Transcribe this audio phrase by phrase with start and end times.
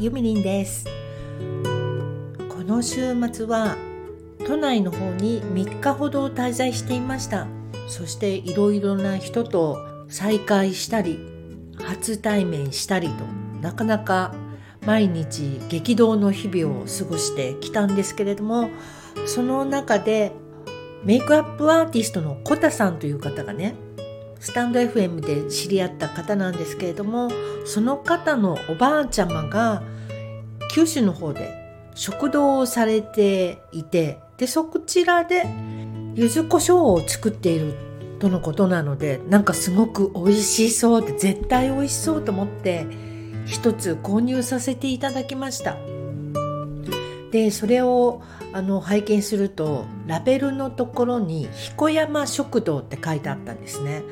[0.00, 0.86] ゆみりんです。
[2.48, 3.76] この週末は
[4.46, 7.48] 都内の方に3日ほど滞在していました。
[7.88, 9.76] そしていろいろな人と
[10.08, 11.18] 再会したり
[11.82, 13.24] 初対面したりと
[13.60, 14.34] なかなか
[14.86, 18.70] 毎日激動の日々を過ごしてきたんですけれども
[19.26, 20.30] その中で
[21.02, 23.74] メイクアップアーティストのコタさんという方がね
[24.40, 27.30] スタンド FM で知り合った方なんですけれども
[27.64, 29.82] その方のおばあちゃまが
[30.72, 31.54] 九州の方で
[31.94, 35.44] 食堂をされていてでそちらで
[36.14, 37.74] 柚子胡椒を作っている
[38.20, 42.86] とのことなのでなんかすごく美味しそうって絶対美味しそうと思って
[43.46, 45.76] 一つ購入させていただきました。
[47.30, 48.22] でそれを
[48.58, 54.02] あの拝見するとラベルのところに「彦山食堂」って書いてあったんですね。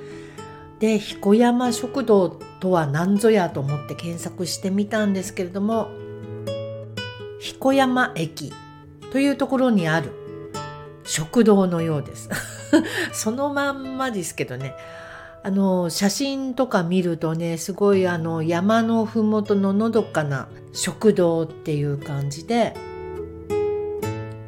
[0.78, 2.28] で彦山食堂
[2.60, 5.88] とは何ぞやと思って検索してみたんですけれども
[7.40, 8.52] 彦山駅
[9.10, 10.12] というところにある
[11.02, 12.28] 食堂のようです。
[13.12, 14.74] そのまんまですけどね。
[15.42, 22.74] あの写真とか見るとねすごいあの山の麓ののどかな食堂っていう感じで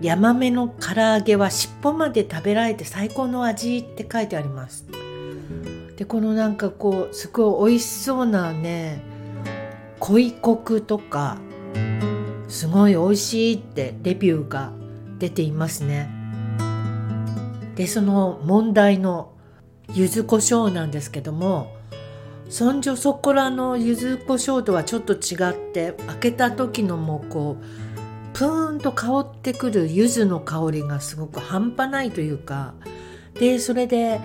[0.00, 4.86] ヤマメの唐揚げは尻尾まで食べられて最高の味って書いてあります。
[5.96, 9.02] でこのなんかこうすごい美味しそうなね
[9.98, 11.38] 恋コクとか
[12.46, 14.72] すごい美味しいってレビューが
[15.19, 16.08] 出ていますね。
[17.74, 19.32] でその問題の
[19.94, 21.74] 柚子胡椒なんですけども
[22.48, 27.64] そんじょそこらの柚子胡椒とはちょっと違って開けた時のもうこう
[28.39, 32.75] プーンと香ってくる柚子の香りがすごく半端ないというか
[33.34, 34.20] でそれで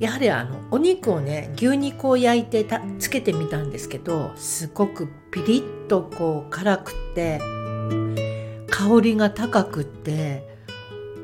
[0.00, 7.40] やはりあのお肉をね牛肉を焼いてたつけてみたんですけどすごくピリッとこう辛くって
[8.70, 10.48] 香りが高くって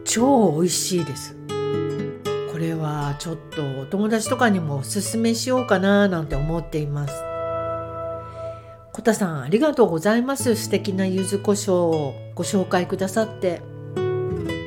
[0.04, 1.34] 超美味しいです。
[2.52, 7.27] これはちょっとお友達とかにもおすすめしようかななんて思っています。
[8.98, 13.62] コタさんありがとうございます素敵な柚子胡椒をご紹介くださって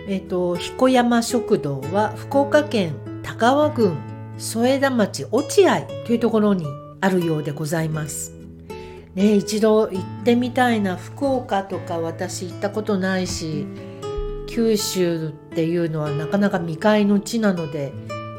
[0.08, 3.98] えっ、ー、と彦山食堂は福岡県田川郡
[4.38, 6.66] 添田町落合というところに
[7.02, 8.32] あるようでございます。
[9.16, 13.68] ね、一度行ってみたいな福岡とか私行ったことないし
[14.48, 17.92] 九州っていうのはなかなか未開の地なので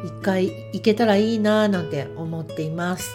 [0.06, 3.14] 一回行けたらいいななんて思っています。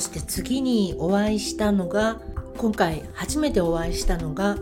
[0.00, 2.20] して次にお会いしたのが
[2.56, 4.56] 今回初めてお会いしたのが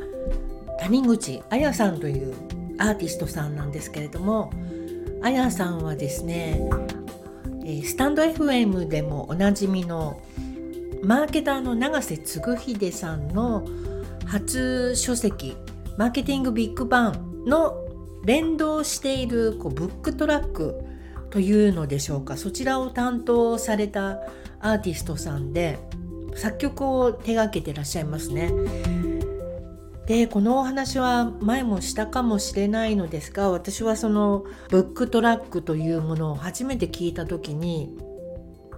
[0.80, 2.34] 谷口彩さんという
[2.78, 4.52] アーティストさんなんですけれども
[5.22, 6.60] 彩さんはですね
[7.84, 10.20] スタンド FM でもおなじみの
[11.02, 13.66] マーケターの永瀬嗣秀さんの
[14.26, 15.56] 初書籍
[15.96, 17.74] 「マーケティングビッグバン」の
[18.24, 20.80] 連動しているこうブックトラック
[21.30, 24.18] というのでしょうかそちらを担当された
[24.60, 25.78] アーティストさんで
[26.34, 28.52] 作曲を手がけてらっしゃいますね。
[30.06, 37.94] でこのお話は前もしたかもしれないのですが私はそのブックトラックというものを初めて聞いた時に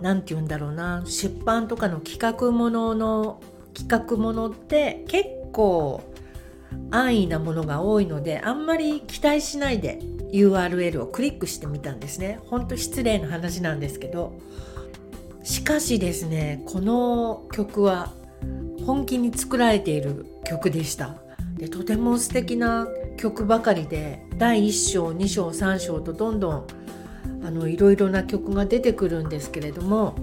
[0.00, 3.40] 何て言うんだろうな出版とかの企画ものの
[3.74, 6.02] 企画ものって結構
[6.90, 10.00] 安易なものが多いのであんまり期待しないで
[10.32, 12.38] URL をクリックしてみたんですね。
[12.46, 14.38] ほんと失礼な話なんですけど
[15.42, 18.12] しかしですねこの曲は
[18.86, 21.16] 本気に作られている曲でした
[21.56, 22.86] でとても素敵な
[23.16, 26.66] 曲ばかりで第1章2章3章とどんどん
[27.44, 30.14] あのいろいろな曲が出てくるんですけれども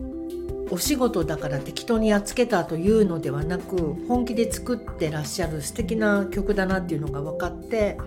[0.70, 7.98] お仕事だから適当にやっつけたというのではなく本気で作ってらっしゃる素敵な曲だなっていうのが分かって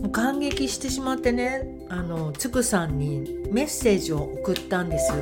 [0.00, 5.12] もう感激してしまってねあのつくさんにメッセージを送ったんです。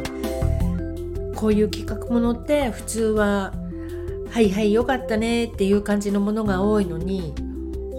[1.41, 3.55] こういう企画ものって普通は
[4.29, 7.33] 「はいはいよかったね」っていう感じのものが多いのに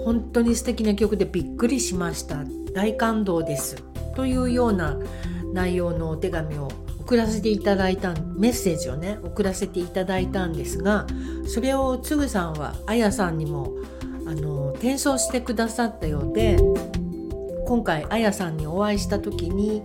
[0.06, 3.84] 本当に素敵な曲でびっくりしました大感動です
[4.16, 4.98] というような
[5.54, 6.70] 内容のお手紙を
[7.00, 11.08] 送らせていただいたメッセージをね送らせていただいたんですが
[11.48, 13.74] それをつぐさんはあやさんにも
[14.26, 16.58] あの転送してくださったようで
[17.66, 19.84] 今回あやさんにお会いした時に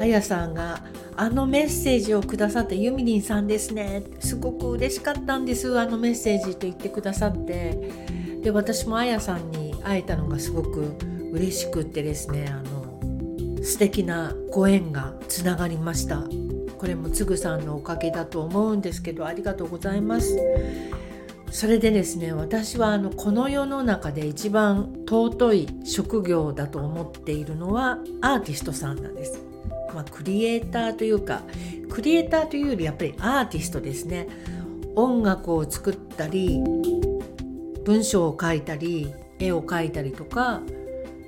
[0.00, 0.82] あやさんが
[1.16, 4.02] あのメッセージをくださったユミリンさんですね。
[4.18, 7.78] すごく嬉しかったんですあのメッセージと言ってくださって。
[8.42, 10.96] で私もあやさんに会えたのがすごく
[11.32, 16.24] 嬉しくってですねあの素敵なご縁がつながりました。
[16.76, 20.36] これもつぐさんのおかげだと思うんですけどありがとうございます。
[21.54, 29.40] それでですね私はあのこの世の中で一番尊い職業だと思っているのはアーティストさんなんです、
[29.94, 31.42] まあ、クリエイターというか
[31.88, 34.26] クリエイターというよりやっぱりアーティストですね。
[34.96, 36.60] 音楽を作ったり
[37.84, 40.60] 文章を書いたり絵を描いたりとか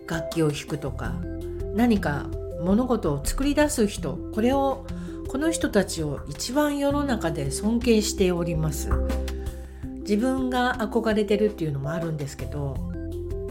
[0.09, 1.15] 楽器を弾くとか
[1.75, 2.27] 何か
[2.63, 4.87] 物事を作り出す人これを
[5.29, 8.91] この人たちを一番世の中で尊敬しております。
[10.09, 12.77] 自分が憧れてるっていうのもあるんですけど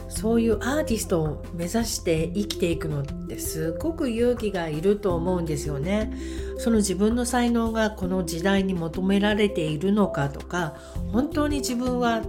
[0.07, 6.13] そういうアーティストを目指して生きていくのってすごく勇気がいると思うんですよね。
[6.57, 10.75] その自分の才能がこの時代に求められているのかとか
[11.11, 12.21] 本当に自分は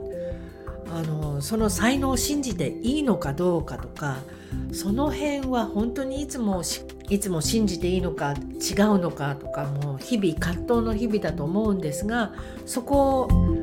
[0.93, 4.17] あのその才能を信じていいのかどうかとか
[4.73, 6.63] その辺は本当にいつも
[7.09, 8.35] いつも信じていいのか違
[8.83, 12.33] うのかとかもう日々葛藤の日々だと思うんですが
[12.65, 13.56] そこを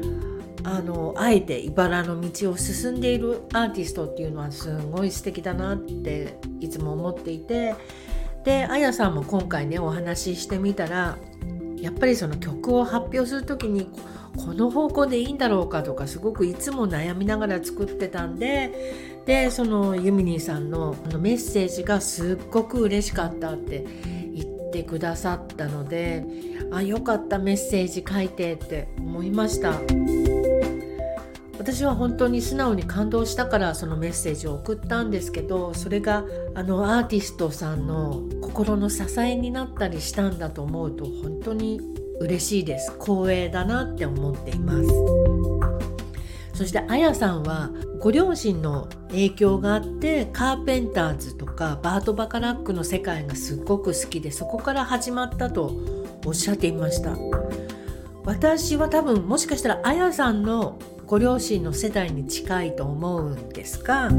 [0.63, 7.75] あのあえて茨の道を進んでいるアーティストっていうのはすごい素敵だなっていつも思っていて
[8.44, 11.18] であやさんも今回ねお話ししてみたら
[11.77, 13.89] やっぱりその曲を発表する時に
[14.38, 23.86] この方向でいいんだろうかとかすごくいつも悩みながら作ってたんででそのユミニーさんのメッセージがすっごく嬉しかったって
[24.33, 26.25] 言ってくださったので
[26.71, 30.32] あよかったメッセージ書いてって思いました。
[31.57, 41.79] 私は本当に素直に感動したからそのメッセージを送ったんですけどそれがあのアーティストさんの心の支えになったりしたんだと思うと本当に
[42.19, 42.91] 嬉しいです。
[43.00, 44.89] 光栄だなって思っています。
[46.53, 55.75] そしてあやさんはご両親の影響があってカーペンターズとかバート・バカラックの世界がすっごく好きでそこから始まったと
[56.25, 57.17] おっしゃっていました。
[58.25, 64.09] 私は多分もしかしたらあやさんのご両親の世代に近いと思うんですが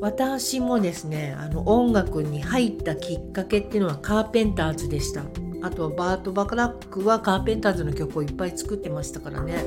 [0.00, 5.22] 私もですねあの音楽に入ったきっかけっていうのはカーペンターズでした。
[5.64, 9.62] あとバート・バカラックはカーペンターズの曲をいっぱい作ってましたからね。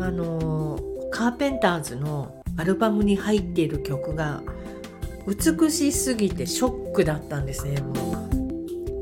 [0.00, 0.76] あの
[1.12, 4.42] カーペンターズのアルバムに入っている曲が
[5.28, 7.80] 美しすぎてショックだったんですね。
[7.80, 7.92] も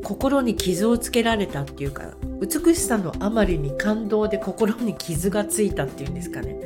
[0.00, 6.56] う心に傷をつけられたっていうか美しさのあまりに感動で心に傷がついたっていうんですかね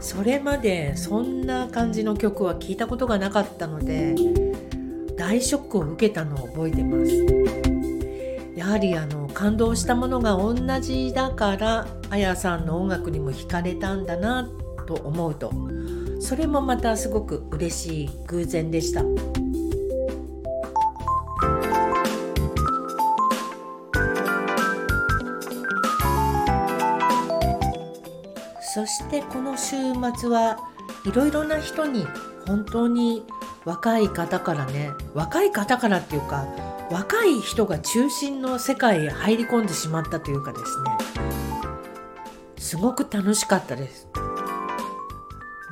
[0.00, 4.14] それまでそんな感じの曲は聞いたことがなかったので
[5.16, 7.10] 大ショックを受けたのを覚えてます
[8.56, 14.48] やはりあの感動したものが同じだからあやさんの音楽にも惹かれたんだな
[14.86, 15.52] と思うと
[16.20, 19.02] それもまたすごく嬉しい偶然でした。
[28.72, 29.76] そしてこの週
[30.16, 30.56] 末は
[31.04, 32.06] いろいろな人に
[32.46, 33.24] 本当に
[33.64, 36.46] 若い方からね若い方からっていうか
[36.88, 40.90] 若い人が中心の世界へ入り込んでしまったというかですね
[42.58, 44.06] すごく楽しかったです。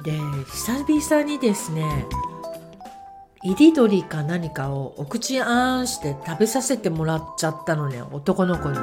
[0.03, 0.13] で
[0.51, 2.07] 久々にですね
[3.45, 8.79] いり鳥か何かをお口あーんして食べさせてもらっちゃったのね男の子に。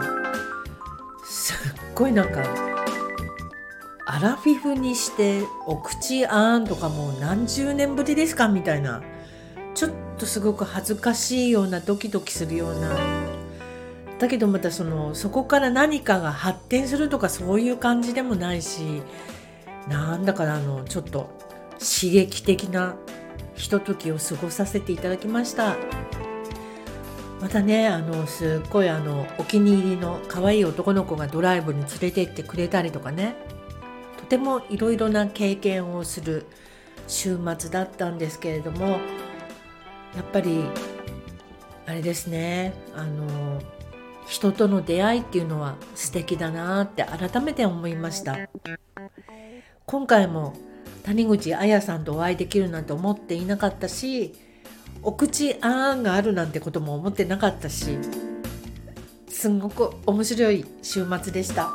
[1.26, 1.58] すっ
[1.94, 2.65] ごいなんか
[4.16, 9.02] アラフィフにしてお口あーんとかもう何十年ぶりですかみたいな。
[9.74, 12.98] ちょっとすごく恥ずかしいようなドキドキするような。
[14.18, 19.02] だけどまたそのそこから何かが発展するとかそういう感じでもないし。
[19.90, 21.30] なんだかあのちょっと
[21.74, 22.96] 刺激的な
[23.54, 25.76] ひとときを過ごさせていただきました。
[27.42, 33.36] またねあのすっごいあのお気に入りの可愛い男の子がドライブに連れて行ってくれたりとかね。
[34.26, 36.48] とてもいろいろな経験をする
[37.08, 38.98] 週末だったんですけれどもや
[40.22, 40.64] っぱり
[41.86, 42.74] あれですね。
[42.96, 43.62] あの
[44.26, 48.36] 人との出会いっていうのは素敵だなって改めて思いました。
[49.86, 50.56] 今回も
[51.04, 54.34] 谷口彩さんとお会いできるなんて思っていなかったし
[55.04, 58.00] お口あーんがあるなんてことも思ってなかったし
[59.30, 61.70] すんごく面白い週末でした。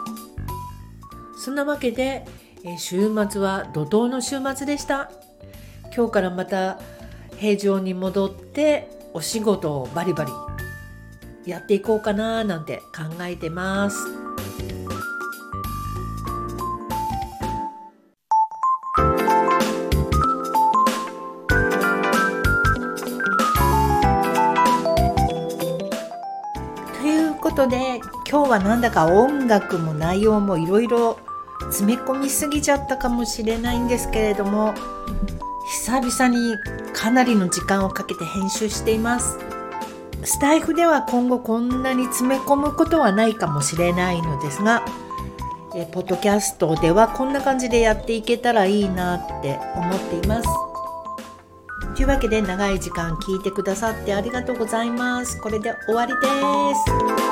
[1.41, 2.27] そんなわけで、
[2.65, 5.11] え週末は怒涛の週末でした。
[5.97, 6.79] 今日からまた
[7.39, 10.33] 平常に戻ってお仕事をバリバリ
[11.51, 13.97] やっていこうかななんて考えてます。
[26.99, 27.99] ということで
[28.31, 31.17] 今日はなんだか音楽も内容もいろいろ
[31.61, 34.75] 詰め込みすぎちゃったかもしれないんですけれども
[35.71, 36.57] 久々に
[36.93, 39.39] かなりの時間をかけて編集しています。
[40.25, 44.85] スタイフでは今後こんなに詰め込むことはないかもしれないのですが
[45.75, 50.49] えポッドキャストではこんな感じでやっていけたらいいなって思っています。
[51.97, 55.41] というわけで長い時間聞いてくださってありがとうございます。
[55.41, 56.21] これで終わりで
[57.21, 57.30] す。